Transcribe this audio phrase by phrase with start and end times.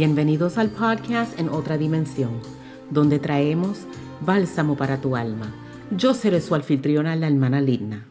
[0.00, 2.30] Bienvenidos al podcast En otra dimensión,
[2.88, 3.80] donde traemos
[4.22, 5.54] bálsamo para tu alma.
[5.94, 8.06] Yo seré su anfitriona, la hermana Lidna.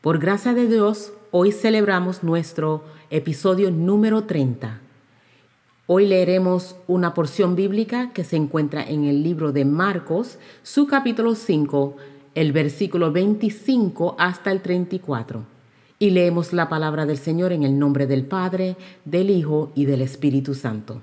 [0.00, 4.80] Por gracia de Dios, hoy celebramos nuestro episodio número 30.
[5.86, 11.34] Hoy leeremos una porción bíblica que se encuentra en el libro de Marcos, su capítulo
[11.34, 11.98] 5,
[12.34, 15.44] el versículo 25 hasta el 34.
[15.98, 20.00] Y leemos la palabra del Señor en el nombre del Padre, del Hijo y del
[20.00, 21.02] Espíritu Santo.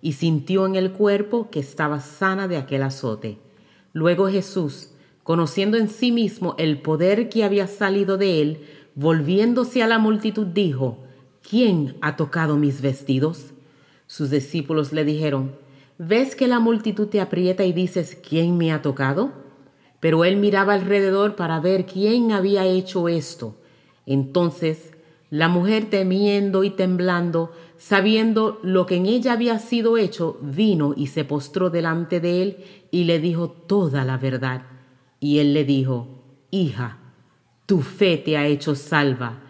[0.00, 3.38] y sintió en el cuerpo que estaba sana de aquel azote.
[3.92, 4.90] Luego Jesús,
[5.22, 10.46] conociendo en sí mismo el poder que había salido de él, volviéndose a la multitud,
[10.46, 10.98] dijo,
[11.48, 13.52] ¿quién ha tocado mis vestidos?
[14.06, 15.54] Sus discípulos le dijeron,
[15.98, 19.32] ¿ves que la multitud te aprieta y dices, ¿quién me ha tocado?
[20.00, 23.56] Pero él miraba alrededor para ver quién había hecho esto.
[24.06, 24.92] Entonces
[25.30, 31.06] la mujer temiendo y temblando, sabiendo lo que en ella había sido hecho, vino y
[31.06, 34.62] se postró delante de él y le dijo toda la verdad.
[35.20, 36.08] Y él le dijo,
[36.50, 36.98] Hija,
[37.66, 39.40] tu fe te ha hecho salva.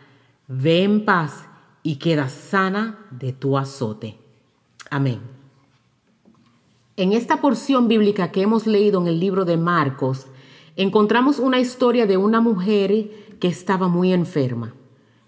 [0.47, 1.47] Ve en paz
[1.83, 4.19] y queda sana de tu azote.
[4.91, 5.21] Amén.
[6.97, 10.27] En esta porción bíblica que hemos leído en el libro de Marcos,
[10.77, 14.75] encontramos una historia de una mujer que estaba muy enferma.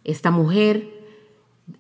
[0.03, 1.00] Esta mujer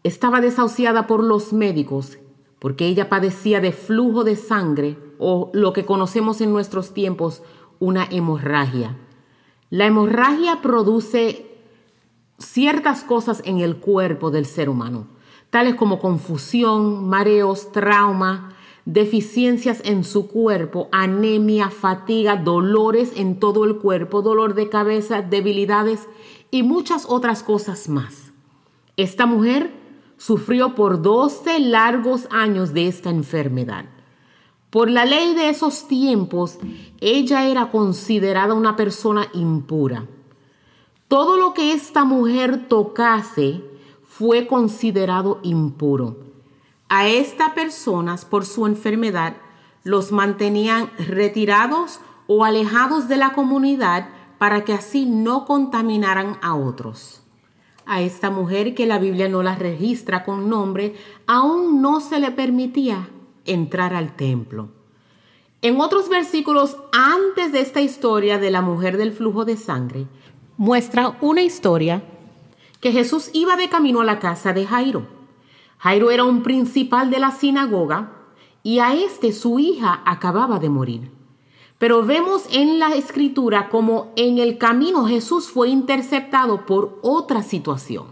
[0.02, 2.18] estaba desahuciada por los médicos
[2.60, 7.42] porque ella padecía de flujo de sangre o lo que conocemos en nuestros tiempos
[7.80, 8.96] una hemorragia.
[9.70, 11.46] La hemorragia produce
[12.38, 15.08] ciertas cosas en el cuerpo del ser humano,
[15.48, 23.76] tales como confusión, mareos, trauma, deficiencias en su cuerpo, anemia, fatiga, dolores en todo el
[23.76, 26.08] cuerpo, dolor de cabeza, debilidades
[26.50, 28.32] y muchas otras cosas más.
[28.96, 29.79] Esta mujer
[30.20, 33.86] sufrió por 12 largos años de esta enfermedad.
[34.68, 36.58] Por la ley de esos tiempos,
[37.00, 40.04] ella era considerada una persona impura.
[41.08, 43.64] Todo lo que esta mujer tocase
[44.06, 46.18] fue considerado impuro.
[46.90, 49.38] A estas personas, por su enfermedad,
[49.84, 57.22] los mantenían retirados o alejados de la comunidad para que así no contaminaran a otros.
[57.92, 60.94] A esta mujer que la Biblia no la registra con nombre,
[61.26, 63.08] aún no se le permitía
[63.44, 64.68] entrar al templo.
[65.60, 70.06] En otros versículos antes de esta historia de la mujer del flujo de sangre,
[70.56, 72.04] muestra una historia
[72.80, 75.08] que Jesús iba de camino a la casa de Jairo.
[75.78, 78.12] Jairo era un principal de la sinagoga
[78.62, 81.19] y a este su hija acababa de morir.
[81.80, 88.08] Pero vemos en la escritura como en el camino Jesús fue interceptado por otra situación.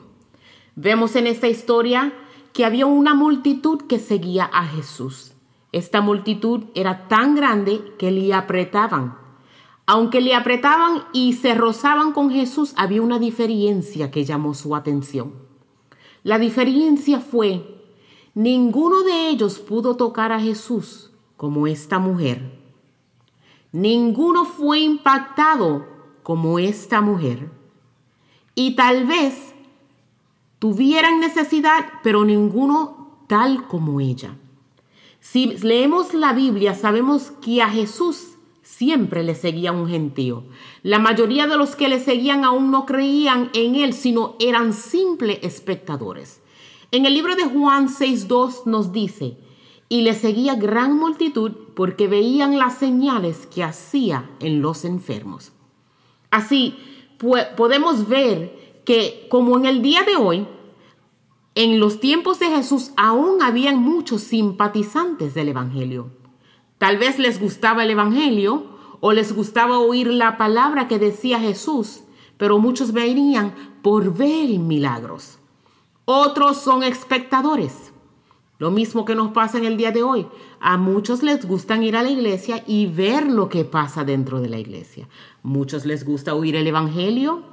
[0.75, 2.15] Vemos en esta historia
[2.55, 5.35] que había una multitud que seguía a Jesús.
[5.71, 9.19] Esta multitud era tan grande que le apretaban.
[9.85, 15.35] Aunque le apretaban y se rozaban con Jesús, había una diferencia que llamó su atención.
[16.23, 17.85] La diferencia fue,
[18.35, 22.58] ninguno de ellos pudo tocar a Jesús como esta mujer
[23.73, 25.87] ninguno fue impactado
[26.23, 27.51] como esta mujer.
[28.55, 29.55] Y tal vez
[30.59, 34.37] tuvieran necesidad, pero ninguno tal como ella.
[35.21, 40.45] Si leemos la Biblia, sabemos que a Jesús siempre le seguía un gentío.
[40.83, 45.39] La mayoría de los que le seguían aún no creían en él, sino eran simples
[45.43, 46.41] espectadores.
[46.91, 49.37] En el libro de Juan 6.2 nos dice,
[49.89, 55.53] y le seguía gran multitud porque veían las señales que hacía en los enfermos.
[56.31, 56.77] Así,
[57.57, 60.47] podemos ver que como en el día de hoy,
[61.55, 66.11] en los tiempos de Jesús aún habían muchos simpatizantes del Evangelio.
[66.77, 72.03] Tal vez les gustaba el Evangelio o les gustaba oír la palabra que decía Jesús,
[72.37, 75.39] pero muchos venían por ver milagros.
[76.05, 77.88] Otros son espectadores
[78.59, 80.27] lo mismo que nos pasa en el día de hoy.
[80.61, 84.49] A muchos les gustan ir a la iglesia y ver lo que pasa dentro de
[84.49, 85.09] la iglesia.
[85.45, 87.45] Muchos les gusta oír el Evangelio.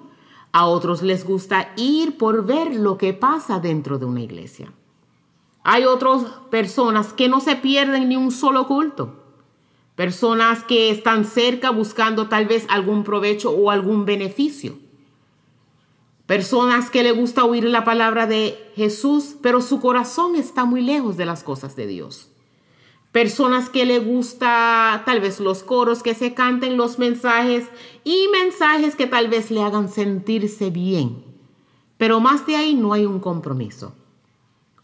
[0.52, 4.72] A otros les gusta ir por ver lo que pasa dentro de una iglesia.
[5.63, 9.22] Hay otras personas que no se pierden ni un solo culto.
[9.96, 14.78] personas que están cerca buscando tal vez algún provecho o algún beneficio.
[16.25, 21.18] Personas que le gusta oír la palabra de Jesús, pero su corazón está muy lejos
[21.18, 22.30] de las cosas de Dios.
[23.12, 27.68] Personas que le gusta tal vez los coros que se canten, los mensajes
[28.04, 31.24] y mensajes que tal vez le hagan sentirse bien.
[31.98, 33.94] Pero más de ahí no hay un compromiso.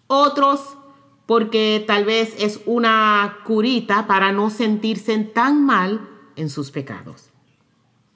[0.08, 0.78] Otros
[1.26, 7.32] porque tal vez es una curita para no sentirse tan mal en sus pecados.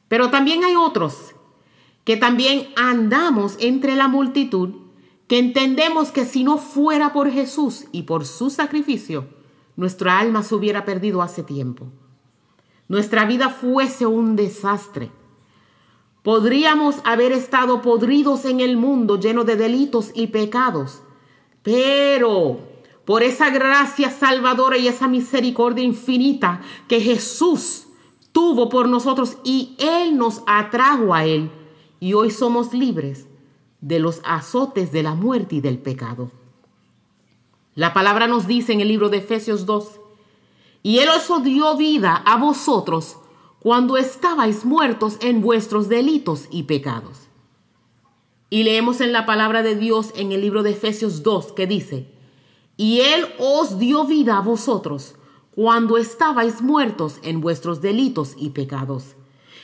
[0.08, 1.36] Pero también hay otros
[2.06, 4.70] que también andamos entre la multitud,
[5.28, 9.28] que entendemos que si no fuera por Jesús y por su sacrificio,
[9.76, 11.88] nuestra alma se hubiera perdido hace tiempo.
[12.88, 15.12] Nuestra vida fuese un desastre.
[16.22, 21.02] Podríamos haber estado podridos en el mundo lleno de delitos y pecados,
[21.64, 22.60] pero
[23.04, 27.88] por esa gracia salvadora y esa misericordia infinita que Jesús
[28.32, 31.50] tuvo por nosotros y Él nos atrajo a Él.
[32.06, 33.26] Y hoy somos libres
[33.82, 36.30] de los azotes de la muerte y del pecado.
[37.74, 40.02] La palabra nos dice en el libro de Efesios 2,
[40.84, 43.18] y Él os dio vida a vosotros
[43.60, 47.22] cuando estabais muertos en vuestros delitos y pecados.
[48.52, 52.08] Y leemos en la palabra de Dios en el libro de Efesios 2 que dice,
[52.78, 55.16] y Él os dio vida a vosotros
[55.56, 59.16] cuando estabais muertos en vuestros delitos y pecados,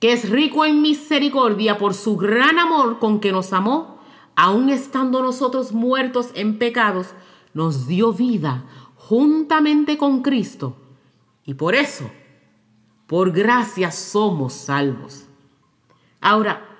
[0.00, 4.00] que es rico en misericordia por su gran amor con que nos amó,
[4.34, 7.08] aun estando nosotros muertos en pecados,
[7.54, 8.64] nos dio vida
[8.96, 10.76] juntamente con Cristo.
[11.44, 12.10] Y por eso,
[13.06, 15.26] por gracia somos salvos.
[16.20, 16.70] Ahora,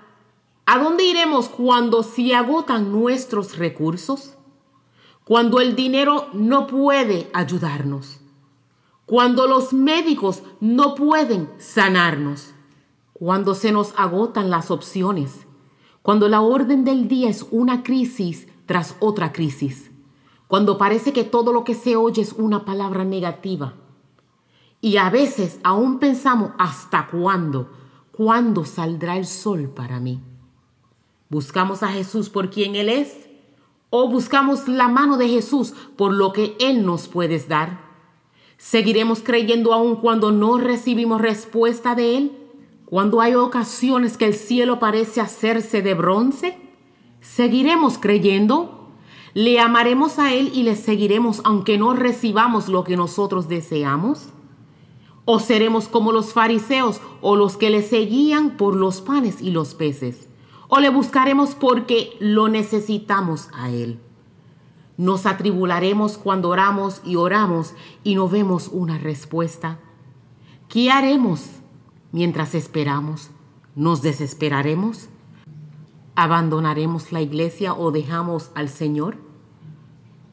[0.73, 4.37] ¿A dónde iremos cuando se agotan nuestros recursos?
[5.25, 8.21] Cuando el dinero no puede ayudarnos.
[9.05, 12.55] Cuando los médicos no pueden sanarnos.
[13.21, 15.47] Cuando se nos agotan las opciones.
[16.01, 19.91] Cuando la orden del día es una crisis tras otra crisis.
[20.49, 23.75] Cuando parece que todo lo que se oye es una palabra negativa.
[24.81, 27.69] Y a veces aún pensamos hasta cuándo,
[28.11, 30.23] cuándo saldrá el sol para mí.
[31.29, 33.29] ¿Buscamos a Jesús por quien Él es?
[33.91, 37.83] ¿O buscamos la mano de Jesús por lo que Él nos puede dar?
[38.57, 42.40] ¿Seguiremos creyendo aún cuando no recibimos respuesta de Él?
[42.91, 46.59] Cuando hay ocasiones que el cielo parece hacerse de bronce,
[47.23, 48.91] ¿seguiremos creyendo?
[49.33, 54.29] ¿Le amaremos a Él y le seguiremos aunque no recibamos lo que nosotros deseamos?
[55.25, 59.75] ¿O seremos como los fariseos o los que le seguían por los panes y los
[59.75, 60.27] peces?
[60.71, 63.99] o le buscaremos porque lo necesitamos a Él.
[64.97, 69.81] Nos atribularemos cuando oramos y oramos y no vemos una respuesta.
[70.69, 71.60] ¿Qué haremos
[72.13, 73.31] mientras esperamos?
[73.75, 75.09] ¿Nos desesperaremos?
[76.15, 79.17] ¿Abandonaremos la iglesia o dejamos al Señor?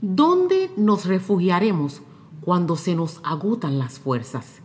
[0.01, 2.01] ¿Dónde nos refugiaremos
[2.41, 4.61] cuando se nos agotan las fuerzas?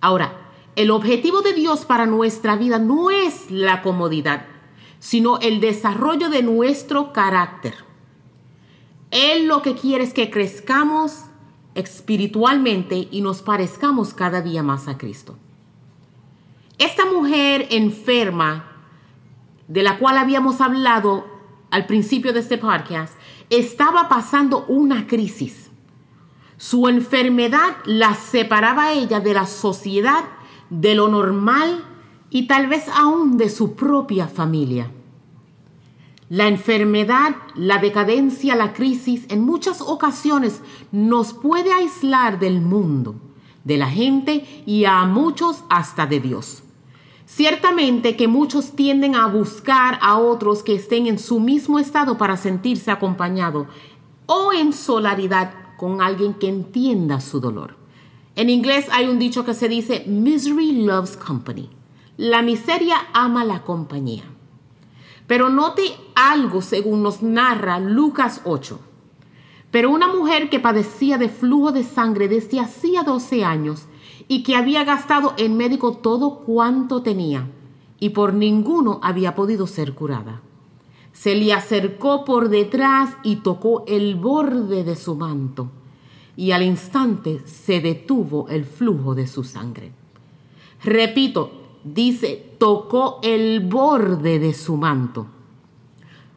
[0.00, 4.46] Ahora, el objetivo de Dios para nuestra vida no es la comodidad,
[4.98, 7.74] sino el desarrollo de nuestro carácter.
[9.10, 11.24] Él lo que quiere es que crezcamos
[11.74, 15.38] espiritualmente y nos parezcamos cada día más a Cristo.
[16.78, 18.70] Esta mujer enferma,
[19.66, 21.26] de la cual habíamos hablado
[21.70, 23.14] al principio de este podcast,
[23.48, 25.70] estaba pasando una crisis.
[26.58, 30.24] Su enfermedad la separaba a ella de la sociedad
[30.68, 31.82] de lo normal
[32.28, 34.90] y tal vez aún de su propia familia.
[36.28, 40.60] La enfermedad, la decadencia, la crisis en muchas ocasiones
[40.92, 43.14] nos puede aislar del mundo,
[43.64, 46.64] de la gente y a muchos hasta de Dios.
[47.36, 52.38] Ciertamente que muchos tienden a buscar a otros que estén en su mismo estado para
[52.38, 53.66] sentirse acompañado
[54.24, 57.76] o en solidaridad con alguien que entienda su dolor.
[58.36, 61.68] En inglés hay un dicho que se dice, misery loves company.
[62.16, 64.24] La miseria ama la compañía.
[65.26, 65.82] Pero note
[66.14, 68.80] algo según nos narra Lucas 8.
[69.70, 73.88] Pero una mujer que padecía de flujo de sangre desde hacía 12 años
[74.28, 77.48] y que había gastado en médico todo cuanto tenía
[77.98, 80.42] y por ninguno había podido ser curada.
[81.12, 85.70] Se le acercó por detrás y tocó el borde de su manto
[86.36, 89.92] y al instante se detuvo el flujo de su sangre.
[90.84, 91.50] Repito,
[91.82, 95.26] dice, tocó el borde de su manto.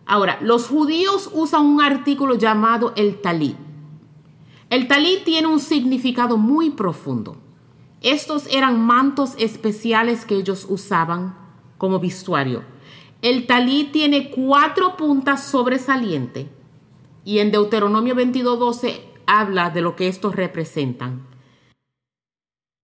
[0.06, 3.58] Ahora, los judíos usan un artículo llamado el talit.
[4.70, 7.36] El talit tiene un significado muy profundo.
[8.02, 11.36] Estos eran mantos especiales que ellos usaban
[11.78, 12.64] como vestuario.
[13.22, 16.48] El talit tiene cuatro puntas sobresalientes
[17.26, 21.28] y en Deuteronomio 22:12 habla de lo que estos representan.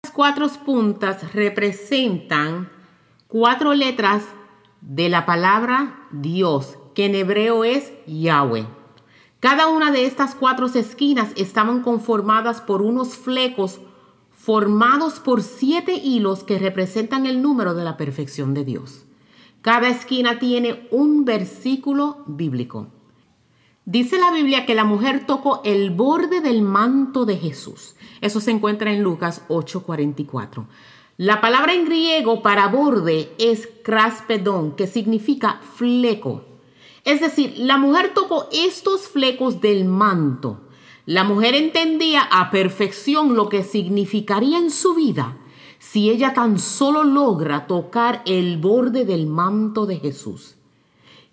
[0.02, 2.68] Las cuatro puntas representan
[3.28, 4.25] cuatro letras
[4.80, 8.66] de la palabra Dios, que en hebreo es Yahweh.
[9.38, 13.80] Cada una de estas cuatro esquinas estaban conformadas por unos flecos
[14.45, 19.05] formados por siete hilos que representan el número de la perfección de Dios.
[19.63, 22.89] Cada esquina tiene un versículo bíblico.
[23.87, 27.97] Dice la Biblia que la mujer tocó el borde del manto de Jesús.
[28.21, 30.67] Eso se encuentra en Lucas 8:44.
[31.17, 36.45] La palabra en griego para borde es craspedón, que significa fleco.
[37.05, 40.61] Es decir, la mujer tocó estos flecos del manto.
[41.07, 45.37] La mujer entendía a perfección lo que significaría en su vida
[45.79, 50.55] si ella tan solo logra tocar el borde del manto de Jesús.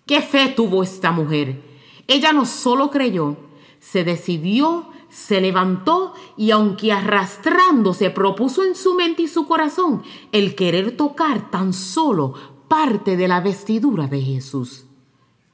[0.04, 1.62] ¿Qué fe tuvo esta mujer?
[2.06, 3.36] Ella no solo creyó,
[3.80, 10.02] se decidió, se levantó y aunque arrastrándose propuso en su mente y su corazón
[10.32, 12.34] el querer tocar tan solo
[12.68, 14.84] parte de la vestidura de Jesús.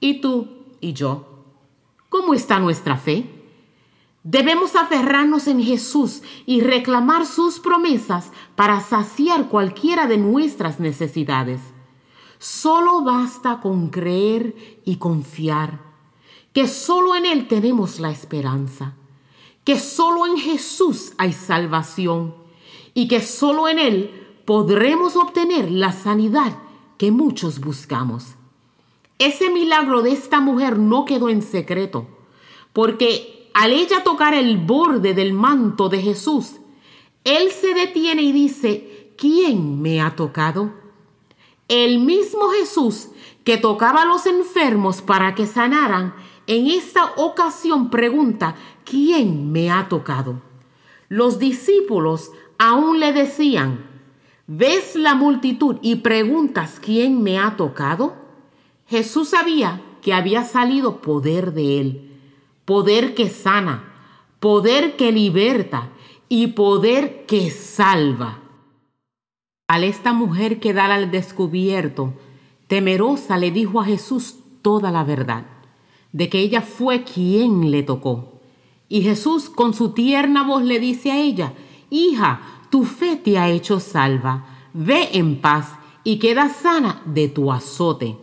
[0.00, 0.48] ¿Y tú
[0.80, 1.44] y yo?
[2.08, 3.37] ¿Cómo está nuestra fe?
[4.30, 11.62] Debemos aferrarnos en Jesús y reclamar sus promesas para saciar cualquiera de nuestras necesidades.
[12.38, 15.80] Solo basta con creer y confiar
[16.52, 18.92] que solo en Él tenemos la esperanza,
[19.64, 22.34] que solo en Jesús hay salvación
[22.92, 26.58] y que solo en Él podremos obtener la sanidad
[26.98, 28.34] que muchos buscamos.
[29.18, 32.06] Ese milagro de esta mujer no quedó en secreto,
[32.74, 36.60] porque al ella tocar el borde del manto de Jesús,
[37.24, 40.74] Él se detiene y dice, ¿quién me ha tocado?
[41.66, 43.08] El mismo Jesús
[43.42, 46.14] que tocaba a los enfermos para que sanaran,
[46.46, 50.40] en esta ocasión pregunta, ¿quién me ha tocado?
[51.08, 53.84] Los discípulos aún le decían,
[54.46, 58.14] ¿ves la multitud y preguntas quién me ha tocado?
[58.86, 62.07] Jesús sabía que había salido poder de él,
[62.68, 63.82] poder que sana,
[64.40, 65.88] poder que liberta
[66.28, 68.40] y poder que salva.
[69.68, 72.12] Al esta mujer quedar al descubierto,
[72.66, 75.46] temerosa le dijo a Jesús toda la verdad
[76.12, 78.34] de que ella fue quien le tocó.
[78.86, 81.54] Y Jesús con su tierna voz le dice a ella,
[81.88, 84.44] Hija, tu fe te ha hecho salva,
[84.74, 85.72] ve en paz
[86.04, 88.18] y queda sana de tu azote.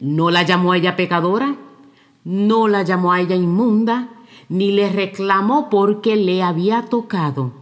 [0.00, 1.56] No la llamó ella pecadora,
[2.24, 4.08] no la llamó a ella inmunda,
[4.48, 7.52] ni le reclamó porque le había tocado.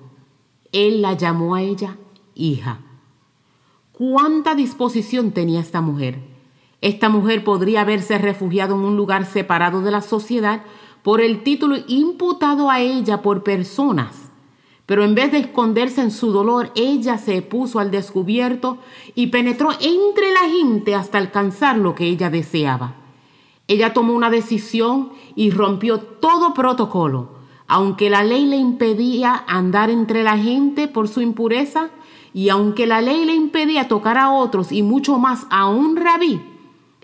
[0.71, 1.97] Él la llamó a ella
[2.35, 2.81] hija.
[3.93, 6.21] ¿Cuánta disposición tenía esta mujer?
[6.81, 10.63] Esta mujer podría haberse refugiado en un lugar separado de la sociedad
[11.03, 14.31] por el título imputado a ella por personas.
[14.87, 18.79] Pero en vez de esconderse en su dolor, ella se puso al descubierto
[19.15, 23.02] y penetró entre la gente hasta alcanzar lo que ella deseaba.
[23.73, 27.31] Ella tomó una decisión y rompió todo protocolo.
[27.67, 31.89] Aunque la ley le impedía andar entre la gente por su impureza
[32.35, 36.43] y aunque la ley le impedía tocar a otros y mucho más a un rabí,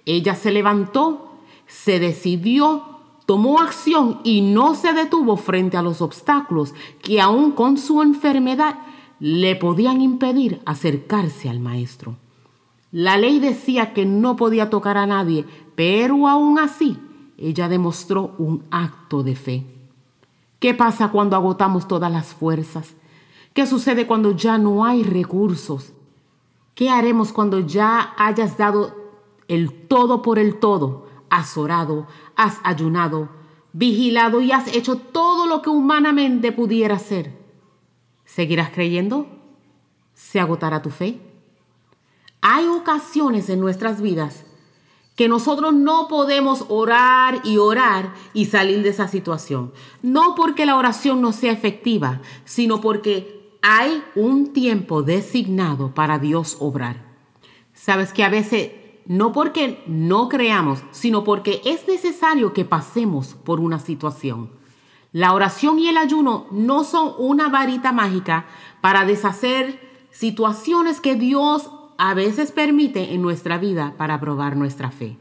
[0.05, 2.83] ella se levantó, se decidió,
[3.25, 8.75] tomó acción y no se detuvo frente a los obstáculos que aún con su enfermedad
[9.21, 12.17] le podían impedir acercarse al maestro.
[12.93, 15.47] La ley decía que no podía tocar a nadie,
[15.79, 16.99] pero aún así
[17.37, 19.65] ella demostró un acto de fe.
[20.59, 22.97] ¿Qué pasa cuando agotamos todas las fuerzas?
[23.55, 25.93] ¿Qué sucede cuando ya no hay recursos?
[26.75, 28.93] ¿Qué haremos cuando ya hayas dado
[29.47, 33.29] el todo por el todo, has orado, has ayunado,
[33.73, 37.39] vigilado y has hecho todo lo que humanamente pudiera hacer.
[38.25, 39.29] ¿Seguirás creyendo?
[40.13, 41.21] ¿Se agotará tu fe?
[42.41, 44.45] Hay ocasiones en nuestras vidas
[45.19, 49.73] que nosotros no podemos orar y orar y salir de esa situación.
[50.01, 56.57] No porque la oración no sea efectiva, sino porque hay un tiempo designado para Dios
[56.61, 57.05] obrar.
[57.75, 58.71] Sabes que a veces
[59.07, 64.53] no porque no creamos, sino porque es necesario que pasemos por una situación.
[65.11, 68.47] La oración y el ayuno no son una varita mágica
[68.81, 69.81] para deshacer
[70.13, 75.19] situaciones que Dios a veces permite en nuestra vida para probar nuestra fe.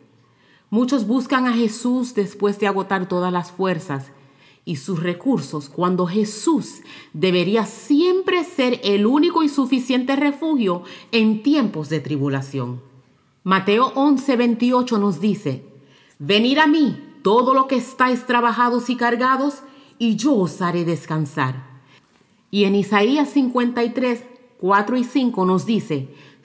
[0.69, 4.11] Muchos buscan a Jesús después de agotar todas las fuerzas
[4.63, 6.81] y sus recursos cuando Jesús
[7.13, 12.81] debería siempre ser el único y suficiente refugio en tiempos de tribulación.
[13.43, 15.63] Mateo 11:28 nos dice,
[16.19, 19.63] Venid a mí todo lo que estáis trabajados y cargados,
[19.97, 21.81] y yo os haré descansar.
[22.51, 24.23] Y en Isaías 53,
[24.59, 26.09] 4 y 5 nos dice,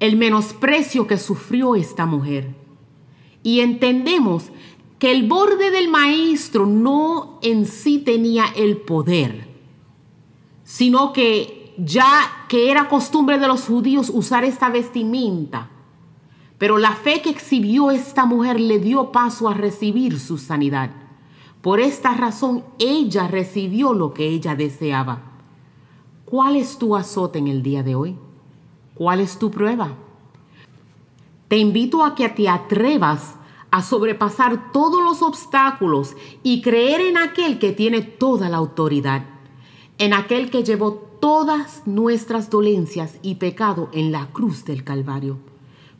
[0.00, 2.54] el menosprecio que sufrió esta mujer.
[3.42, 4.50] Y entendemos
[4.98, 9.48] que el borde del maestro no en sí tenía el poder,
[10.64, 15.70] sino que ya que era costumbre de los judíos usar esta vestimenta.
[16.58, 20.90] Pero la fe que exhibió esta mujer le dio paso a recibir su sanidad.
[21.60, 25.22] Por esta razón ella recibió lo que ella deseaba.
[26.24, 28.16] ¿Cuál es tu azote en el día de hoy?
[28.96, 29.94] ¿Cuál es tu prueba?
[31.48, 33.36] Te invito a que te atrevas
[33.70, 39.24] a sobrepasar todos los obstáculos y creer en aquel que tiene toda la autoridad,
[39.98, 45.38] en aquel que llevó todas nuestras dolencias y pecado en la cruz del Calvario.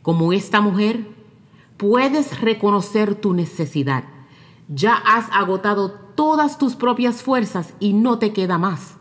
[0.01, 1.07] Como esta mujer,
[1.77, 4.05] puedes reconocer tu necesidad.
[4.69, 8.95] Ya has agotado todas tus propias fuerzas y no te queda más.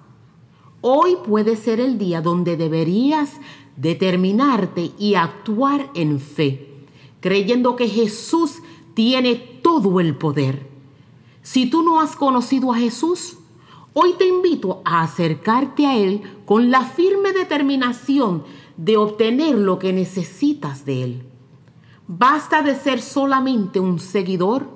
[0.83, 3.33] Hoy puede ser el día donde deberías
[3.77, 6.69] determinarte y actuar en fe,
[7.21, 8.63] creyendo que Jesús
[8.95, 10.67] tiene todo el poder.
[11.43, 13.39] Si tú no has conocido a Jesús,
[13.93, 18.45] hoy te invito a acercarte a Él con la firme determinación
[18.77, 21.23] de obtener lo que necesitas de Él.
[22.09, 24.69] Basta de ser solamente un seguidor,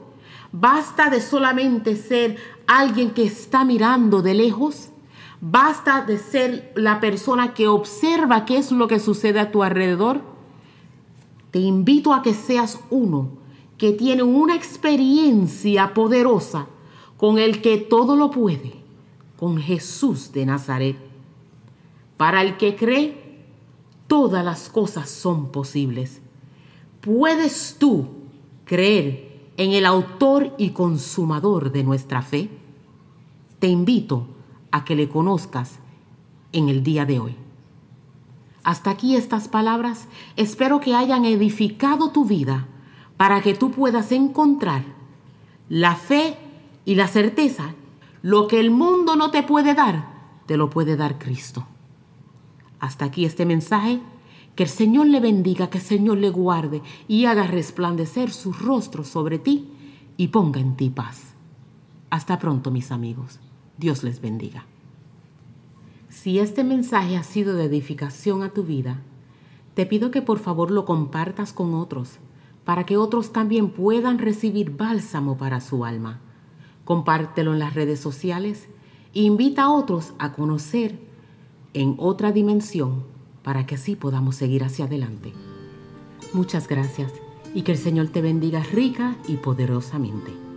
[0.52, 2.36] basta de solamente ser
[2.66, 4.89] alguien que está mirando de lejos,
[5.40, 10.20] Basta de ser la persona que observa qué es lo que sucede a tu alrededor.
[11.50, 13.40] Te invito a que seas uno
[13.78, 16.66] que tiene una experiencia poderosa
[17.16, 18.74] con el que todo lo puede,
[19.38, 20.96] con Jesús de Nazaret.
[22.18, 23.40] Para el que cree,
[24.06, 26.20] todas las cosas son posibles.
[27.00, 28.08] ¿Puedes tú
[28.66, 32.50] creer en el autor y consumador de nuestra fe?
[33.58, 34.26] Te invito
[34.70, 35.78] a que le conozcas
[36.52, 37.36] en el día de hoy.
[38.62, 40.06] Hasta aquí estas palabras
[40.36, 42.66] espero que hayan edificado tu vida
[43.16, 44.84] para que tú puedas encontrar
[45.68, 46.36] la fe
[46.84, 47.74] y la certeza.
[48.22, 50.08] Lo que el mundo no te puede dar,
[50.46, 51.66] te lo puede dar Cristo.
[52.80, 54.00] Hasta aquí este mensaje.
[54.56, 59.04] Que el Señor le bendiga, que el Señor le guarde y haga resplandecer su rostro
[59.04, 59.70] sobre ti
[60.16, 61.34] y ponga en ti paz.
[62.10, 63.38] Hasta pronto, mis amigos.
[63.80, 64.66] Dios les bendiga.
[66.10, 69.00] Si este mensaje ha sido de edificación a tu vida,
[69.72, 72.18] te pido que por favor lo compartas con otros,
[72.66, 76.20] para que otros también puedan recibir bálsamo para su alma.
[76.84, 78.68] Compártelo en las redes sociales
[79.14, 80.98] e invita a otros a conocer
[81.72, 83.04] en otra dimensión
[83.42, 85.32] para que así podamos seguir hacia adelante.
[86.34, 87.12] Muchas gracias
[87.54, 90.49] y que el Señor te bendiga rica y poderosamente.